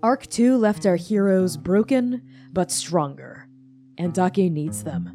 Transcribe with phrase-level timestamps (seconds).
[0.00, 3.48] Arc 2 left our heroes broken, but stronger,
[3.96, 5.10] and Dake needs them.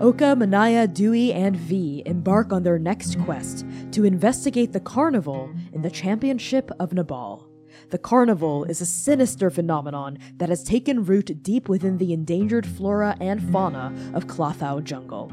[0.00, 5.82] Øka, Manaia, Dewey, and Vee embark on their next quest to investigate the carnival in
[5.82, 7.46] the championship of Nabal.
[7.90, 13.14] The carnival is a sinister phenomenon that has taken root deep within the endangered flora
[13.20, 15.30] and fauna of Klathau Jungle.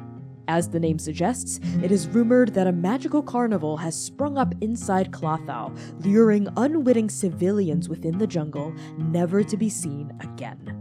[0.48, 5.12] As the name suggests, it is rumored that a magical carnival has sprung up inside
[5.12, 10.80] Klathau, luring unwitting civilians within the jungle, never to be seen again.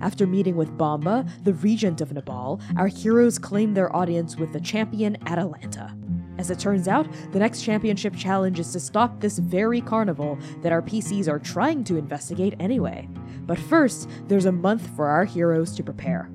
[0.00, 4.60] After meeting with Bamba, the regent of Nabal, our heroes claim their audience with the
[4.60, 5.94] champion Atalanta.
[6.38, 10.72] As it turns out, the next championship challenge is to stop this very carnival that
[10.72, 13.08] our PCs are trying to investigate anyway.
[13.46, 16.30] But first, there's a month for our heroes to prepare.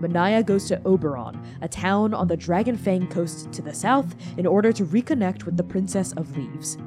[0.00, 4.72] Manaia goes to Oberon, a town on the Dragonfang coast to the south, in order
[4.72, 6.78] to reconnect with the Princess of Leaves.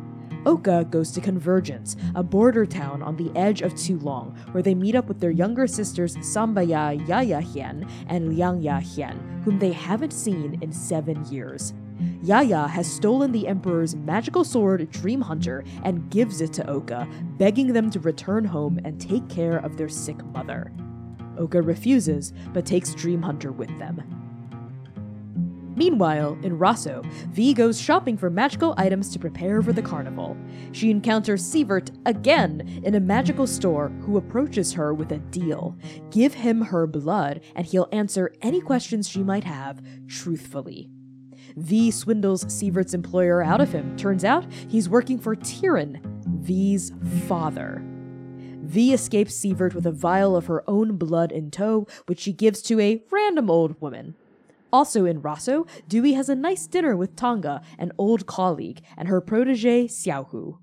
[0.45, 4.95] Øka goes to Convergence, a border town on the edge of Tulong, where they meet
[4.95, 10.13] up with their younger sisters Sambaya Yaya Hien and Liang Ya Hien, whom they haven't
[10.13, 11.73] seen in seven years.
[12.23, 17.73] Yaya has stolen the Emperor's magical sword, Dream Hunter, and gives it to Øka, begging
[17.73, 20.71] them to return home and take care of their sick mother.
[21.41, 24.01] Øka refuses, but takes Dream Hunter with them.
[25.75, 30.37] Meanwhile, in Rosso, Vee goes shopping for magical items to prepare for the carnival.
[30.73, 35.75] She encounters Sievert again in a magical store who approaches her with a deal.
[36.11, 40.89] Give him her blood, and he'll answer any questions she might have truthfully.
[41.55, 43.95] Vee swindles Sievert's employer out of him.
[43.97, 45.99] Turns out he's working for Tyrion,
[46.41, 46.91] Vee's
[47.27, 47.81] father.
[48.71, 52.61] Vee escapes Sievert with a vial of her own blood in tow, which she gives
[52.61, 54.15] to a random old woman.
[54.71, 59.19] Also in Raso, Dewey has a nice dinner with Tonga, an old colleague, and her
[59.19, 60.59] protege, Xiaohu.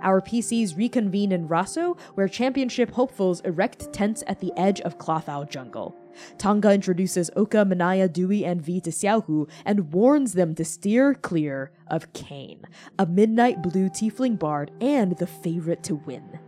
[0.00, 5.44] Our PCs reconvene in Raso, where championship hopefuls erect tents at the edge of Klathau
[5.44, 5.94] Jungle.
[6.38, 11.72] Tonga introduces Øka, Manaia, Dewey, and Vee to Xiaohu and warns them to steer clear
[11.88, 12.64] of Kane,
[12.98, 16.38] a midnight blue tiefling bard and the favorite to win.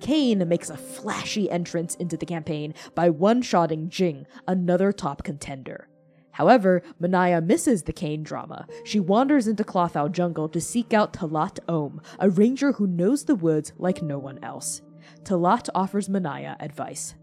[0.00, 5.88] Kane makes a flashy entrance into the campaign by one shotting Jing, another top contender.
[6.32, 8.66] However, Manaia misses the Kane drama.
[8.84, 13.34] She wanders into Klathau Jungle to seek out Talat Ohm, a ranger who knows the
[13.34, 14.80] woods like no one else.
[15.24, 17.14] Talat offers Manaia advice.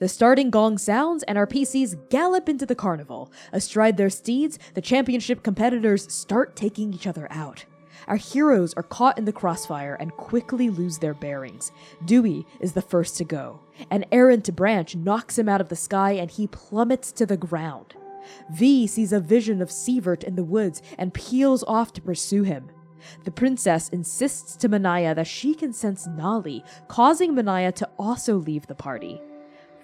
[0.00, 3.30] The starting gong sounds, and our PCs gallop into the carnival.
[3.52, 7.66] Astride their steeds, the championship competitors start taking each other out.
[8.06, 11.72] Our heroes are caught in the crossfire and quickly lose their bearings.
[12.04, 13.60] Dewey is the first to go.
[13.90, 17.94] An errant branch knocks him out of the sky and he plummets to the ground.
[18.50, 22.70] Vee sees a vision of Sievert in the woods and peels off to pursue him.
[23.24, 28.66] The princess insists to Manaia that she can sense Nali, causing Manaia to also leave
[28.66, 29.20] the party.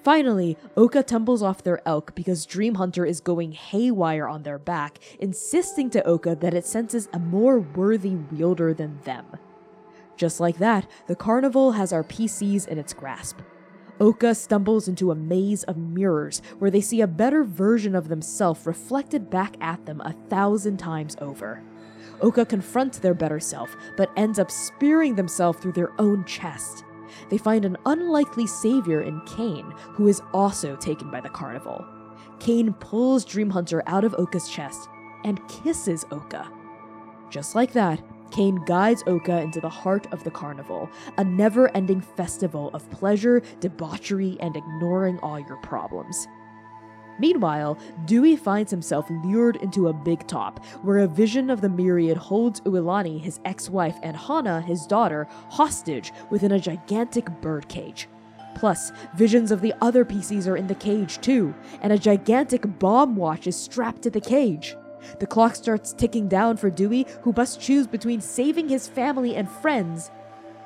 [0.02, 4.98] Finally, Øka tumbles off their elk because Dream Hunter is going haywire on their back,
[5.18, 9.26] insisting to Øka that it senses a more worthy wielder than them.
[10.16, 13.40] Just like that, the carnival has our PCs in its grasp.
[14.00, 18.64] Øka stumbles into a maze of mirrors where they see a better version of themselves
[18.64, 21.62] reflected back at them a thousand times over.
[22.22, 26.84] Øka confronts their better self, but ends up spearing themselves through their own chest
[27.28, 31.84] they find an unlikely savior in Kane, who is also taken by the carnival.
[32.38, 34.88] Kane pulls Dream Hunter out of Øka's chest
[35.24, 36.46] and kisses Øka.
[37.30, 40.88] Just like that, Kane guides Øka into the heart of the carnival,
[41.18, 46.26] a never ending festival of pleasure, debauchery, and ignoring all your problems.
[47.18, 52.16] Meanwhile, Dewey finds himself lured into a big top, where a vision of the myriad
[52.16, 58.08] holds Uilani, his ex wife, and Hana, his daughter, hostage within a gigantic birdcage.
[58.54, 63.16] Plus, visions of the other PCs are in the cage too, and a gigantic bomb
[63.16, 64.76] watch is strapped to the cage.
[65.18, 69.48] The clock starts ticking down for Dewey, who must choose between saving his family and
[69.48, 70.10] friends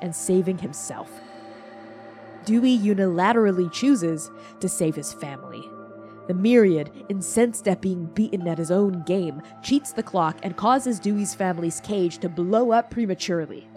[0.01, 1.09] and saving himself.
[2.45, 5.63] Dewey unilaterally chooses to save his family.
[6.27, 10.99] The Myriad, incensed at being beaten at his own game, cheats the clock and causes
[10.99, 13.67] Dewey's family's cage to blow up prematurely.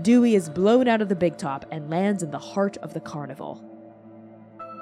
[0.00, 3.00] Dewey is blown out of the big top and lands in the heart of the
[3.00, 3.62] carnival.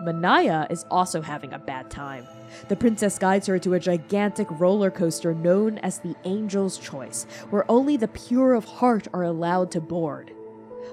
[0.05, 2.25] Manaia is also having a bad time.
[2.69, 7.69] The princess guides her to a gigantic roller coaster known as the Angel's Choice, where
[7.69, 10.33] only the pure of heart are allowed to board.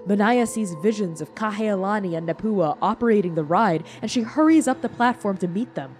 [0.07, 4.89] Manaia sees visions of Kahealani and Napua operating the ride, and she hurries up the
[4.89, 5.95] platform to meet them.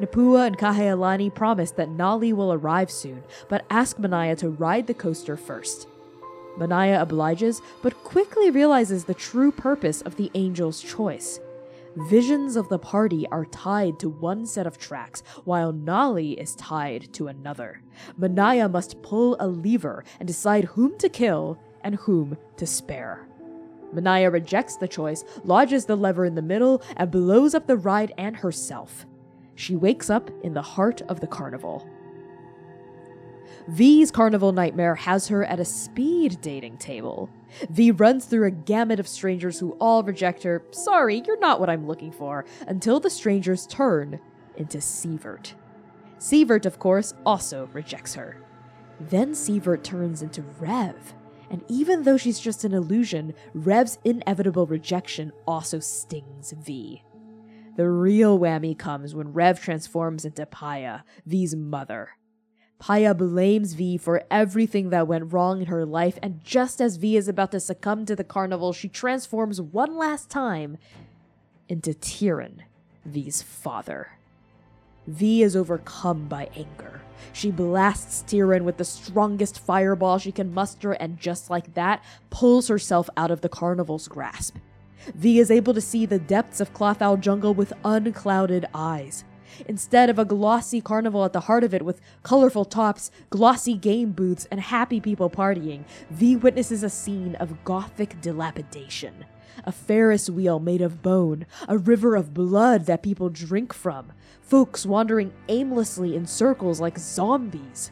[0.00, 4.94] Napua and Kahealani promise that Nali will arrive soon, but ask Manaia to ride the
[4.94, 5.88] coaster first.
[6.58, 11.40] Manaia obliges, but quickly realizes the true purpose of the angel's choice.
[11.96, 17.10] Visions of the party are tied to one set of tracks, while Nali is tied
[17.14, 17.80] to another.
[18.20, 23.26] Manaia must pull a lever and decide whom to kill and whom to spare.
[23.94, 28.12] Manaia rejects the choice, lodges the lever in the middle, and blows up the ride
[28.18, 29.06] and herself.
[29.56, 31.88] She wakes up in the heart of the carnival.
[33.68, 37.28] Vee's carnival nightmare has her at a speed dating table.
[37.70, 40.62] Vee runs through a gamut of strangers who all reject her.
[40.70, 44.20] Sorry, you're not what I'm looking for, until the strangers turn
[44.56, 45.54] into Sievert.
[46.18, 48.36] Sievert, of course, also rejects her.
[49.00, 51.14] Then Sievert turns into Rev.
[51.50, 57.02] And even though she's just an illusion, Rev's inevitable rejection also stings Vee.
[57.76, 62.10] The real whammy comes when Rev transforms into Paya, Vee's mother.
[62.80, 67.16] Paya blames Vee for everything that went wrong in her life, and just as Vee
[67.16, 70.78] is about to succumb to the carnival, she transforms one last time
[71.68, 72.60] into Tyran,
[73.04, 74.12] Vee's father.
[75.06, 77.02] Vee is overcome by anger.
[77.32, 82.68] She blasts Tyran with the strongest fireball she can muster, and just like that, pulls
[82.68, 84.56] herself out of the carnival's grasp.
[85.14, 89.24] Vee is able to see the depths of Klathau jungle with unclouded eyes.
[89.66, 94.12] Instead of a glossy carnival at the heart of it with colorful tops, glossy game
[94.12, 99.24] booths, and happy people partying, Vee witnesses a scene of gothic dilapidation.
[99.64, 104.12] A Ferris wheel made of bone, a river of blood that people drink from,
[104.42, 107.90] folks wandering aimlessly in circles like zombies.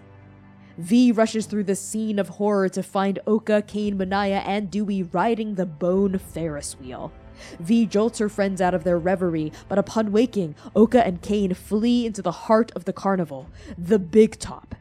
[0.78, 5.54] Vee rushes through the scene of horror to find Øka, Kane, Manaia, and Dewey riding
[5.54, 7.12] the bone Ferris wheel.
[7.60, 12.06] Vee jolts her friends out of their reverie, but upon waking, Øka and Kane flee
[12.06, 13.48] into the heart of the carnival,
[13.78, 14.74] the Big Top.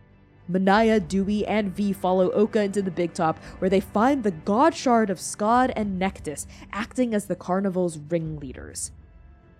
[0.50, 4.76] Manaia, Dewey, and Vee follow Øka into the Big Top, where they find the god
[4.76, 8.92] shard of Skad and Nectis acting as the carnival's ringleaders.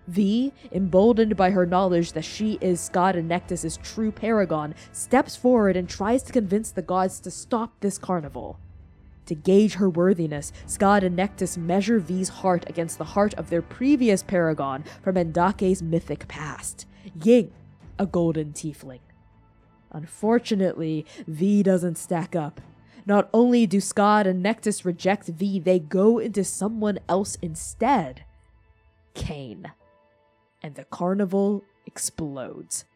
[0.06, 5.88] Vee, emboldened by her knowledge that she is and Nectis' true paragon, steps forward and
[5.88, 8.58] tries to convince the gods to stop this carnival.
[9.26, 13.62] To gauge her worthiness, Skad and Nectis measure Vee's heart against the heart of their
[13.62, 16.86] previous paragon from Endake's mythic past,
[17.22, 17.50] Ying,
[17.98, 19.00] a golden tiefling.
[19.90, 22.60] Unfortunately, Vee doesn't stack up.
[23.06, 28.24] Not only do Skad and Nectis reject Vee, they go into someone else instead
[29.14, 29.72] Kane.
[30.64, 32.86] And the carnival explodes.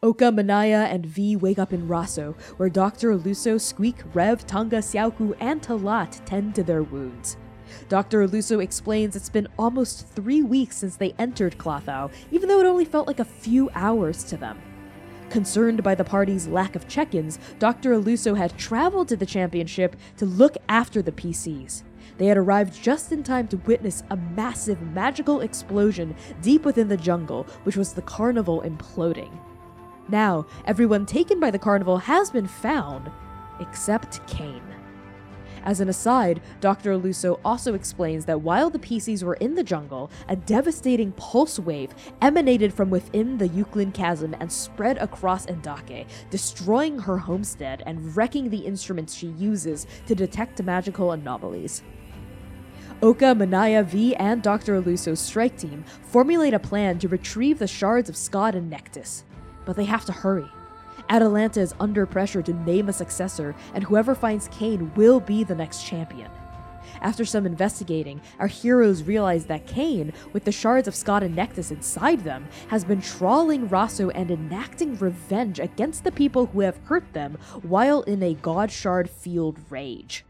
[0.00, 3.18] Øka, Manaia, and Vee wake up in Raso, where Dr.
[3.18, 7.36] Luso, Squeak, Rev, Tonga, Xiaohu, and Talat tend to their wounds.
[7.88, 8.28] Dr.
[8.28, 12.84] Luso explains it's been almost three weeks since they entered Klathau, even though it only
[12.84, 14.56] felt like a few hours to them.
[15.30, 17.94] Concerned by the party's lack of check ins, Dr.
[17.94, 21.82] Aluso had traveled to the championship to look after the PCs.
[22.16, 26.96] They had arrived just in time to witness a massive magical explosion deep within the
[26.96, 29.36] jungle, which was the carnival imploding.
[30.08, 33.10] Now, everyone taken by the carnival has been found,
[33.58, 34.62] except Kane.
[35.64, 36.98] As an aside, Dr.
[36.98, 41.94] Luso also explains that while the PCs were in the jungle, a devastating pulse wave
[42.20, 48.50] emanated from within the Euclid Chasm and spread across Endake, destroying her homestead and wrecking
[48.50, 51.82] the instruments she uses to detect magical anomalies.
[53.02, 54.80] Øka, Manaia, Vee, and Dr.
[54.80, 59.24] Luso's strike team formulate a plan to retrieve the shards of Skad and Nectis
[59.64, 60.50] but they have to hurry.
[61.08, 65.54] Atalanta is under pressure to name a successor, and whoever finds Kane will be the
[65.54, 66.30] next champion.
[67.00, 71.70] After some investigating, our heroes realize that Kane, with the shards of Skad and Nectis
[71.70, 77.12] inside them, has been trawling Raso and enacting revenge against the people who have hurt
[77.12, 80.24] them while in a God Shard field rage.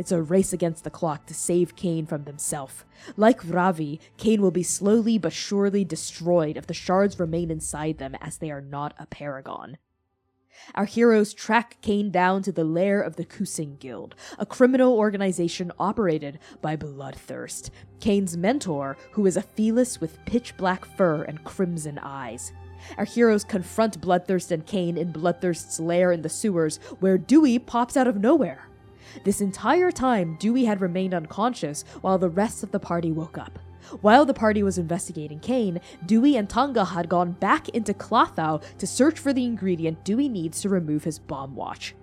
[0.00, 2.86] It's a race against the clock to save Kane from himself.
[3.18, 8.14] Like Ravi, Kane will be slowly but surely destroyed if the shards remain inside them
[8.18, 9.76] as they are not a paragon.
[10.74, 15.70] Our heroes track Kane down to the lair of the Kusing Guild, a criminal organization
[15.78, 17.68] operated by Bloodthirst,
[18.00, 22.54] Kane's mentor, who is a felis with pitch black fur and crimson eyes.
[22.96, 27.98] Our heroes confront Bloodthirst and Kane in Bloodthirst's lair in the sewers, where Dewey pops
[27.98, 28.69] out of nowhere.
[29.24, 33.58] This entire time, Dewey had remained unconscious while the rest of the party woke up.
[34.02, 38.86] While the party was investigating Kane, Dewey and Tonga had gone back into Klathau to
[38.86, 41.94] search for the ingredient Dewey needs to remove his bomb watch.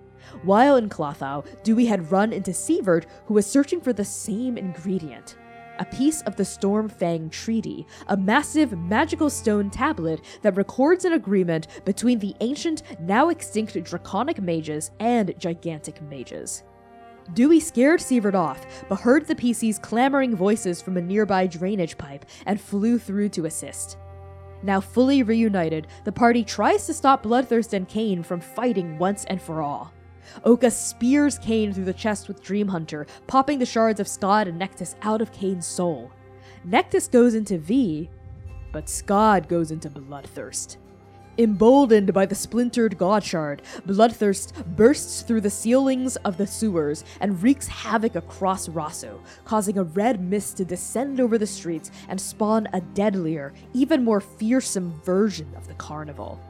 [0.42, 5.36] While in Klathau, Dewey had run into Sievert, who was searching for the same ingredient.
[5.78, 11.68] a piece of the Stormfang Treaty, a massive magical stone tablet that records an agreement
[11.84, 16.64] between the ancient, now extinct draconic mages and gigantic mages.
[17.34, 22.24] Dewey scared Sievert off, but heard the PC's clamoring voices from a nearby drainage pipe
[22.46, 23.98] and flew through to assist.
[24.62, 29.40] Now fully reunited, the party tries to stop Bloodthirst and Kane from fighting once and
[29.40, 29.92] for all.
[30.44, 34.94] Øka spears Kane through the chest with Dreamhunter, popping the shards of Skad and Nectis
[35.02, 36.10] out of Kane's soul.
[36.66, 38.10] Nectis goes into Vee,
[38.72, 40.76] but Skad goes into Bloodthirst.
[41.38, 47.40] Emboldened by the splintered God Shard, Bloodthirst bursts through the ceilings of the sewers and
[47.40, 52.66] wreaks havoc across Rosso, causing a red mist to descend over the streets and spawn
[52.72, 56.40] a deadlier, even more fearsome version of the carnival.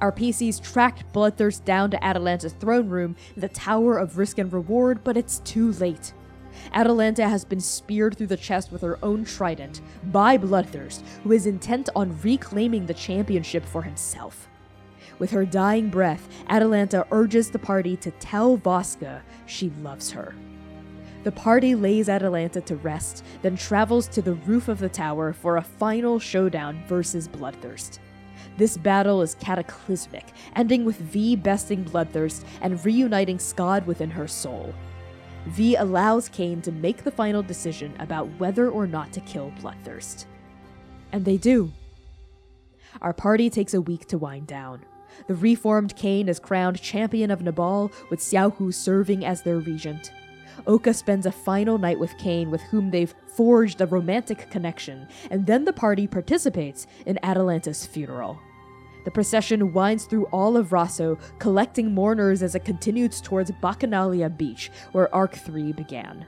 [0.00, 5.04] Our PCs tracked Bloodthirst down to Atalanta's throne room, the Tower of Risk and Reward,
[5.04, 6.14] but it's too late.
[6.72, 9.80] Atalanta has been speared through the chest with her own trident
[10.12, 14.48] by Bloodthirst, who is intent on reclaiming the championship for himself.
[15.18, 20.34] With her dying breath, Atalanta urges the party to tell Voska she loves her.
[21.22, 25.56] The party lays Atalanta to rest, then travels to the roof of the tower for
[25.56, 27.98] a final showdown versus Bloodthirst.
[28.58, 34.74] This battle is cataclysmic, ending with Vee besting Bloodthirst and reuniting Skad within her soul.
[35.46, 40.24] Vee allows Kane to make the final decision about whether or not to kill Bloodthirst.
[41.12, 41.70] And they do.
[43.02, 44.84] Our party takes a week to wind down.
[45.28, 50.12] The reformed Kane is crowned champion of Nabal, with Xiaohu serving as their regent.
[50.66, 55.46] Øka spends a final night with Kane, with whom they've forged a romantic connection, and
[55.46, 58.38] then the party participates in Atalanta's funeral.
[59.04, 64.70] The procession winds through all of Rosso, collecting mourners as it continues towards Bacchanalia Beach,
[64.92, 66.26] where Arc 3 began.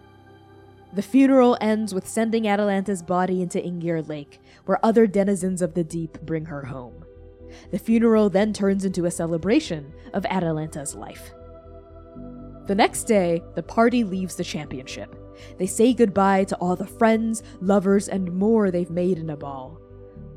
[0.92, 5.84] The funeral ends with sending Atalanta's body into Ingir Lake, where other denizens of the
[5.84, 7.04] deep bring her home.
[7.70, 11.32] The funeral then turns into a celebration of Atalanta's life.
[12.66, 15.14] The next day, the party leaves the championship.
[15.58, 19.80] They say goodbye to all the friends, lovers, and more they've made in Nabal.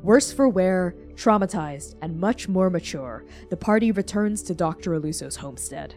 [0.02, 4.92] Worse for wear, traumatized, and much more mature, the party returns to Dr.
[4.92, 5.94] Aluso's homestead.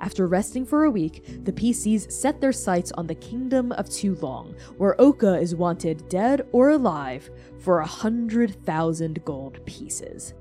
[0.00, 4.54] After resting for a week, the PCs set their sights on the Kingdom of Tulong,
[4.76, 10.34] where Øka is wanted dead or alive for a hundred thousand gold pieces.